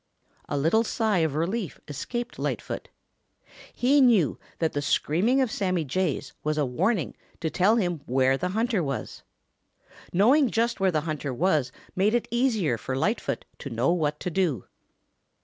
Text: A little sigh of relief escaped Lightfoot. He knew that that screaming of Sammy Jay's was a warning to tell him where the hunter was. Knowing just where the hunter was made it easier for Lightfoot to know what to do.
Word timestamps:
A 0.49 0.57
little 0.57 0.83
sigh 0.83 1.19
of 1.19 1.35
relief 1.35 1.79
escaped 1.87 2.39
Lightfoot. 2.39 2.87
He 3.71 4.01
knew 4.01 4.39
that 4.57 4.73
that 4.73 4.81
screaming 4.81 5.41
of 5.41 5.51
Sammy 5.51 5.85
Jay's 5.85 6.33
was 6.43 6.57
a 6.57 6.65
warning 6.65 7.15
to 7.39 7.51
tell 7.51 7.75
him 7.75 8.01
where 8.07 8.35
the 8.35 8.49
hunter 8.57 8.81
was. 8.81 9.21
Knowing 10.11 10.49
just 10.49 10.79
where 10.79 10.89
the 10.91 11.01
hunter 11.01 11.31
was 11.31 11.71
made 11.95 12.15
it 12.15 12.27
easier 12.31 12.79
for 12.79 12.95
Lightfoot 12.97 13.45
to 13.59 13.69
know 13.69 13.91
what 13.91 14.19
to 14.21 14.31
do. 14.31 14.65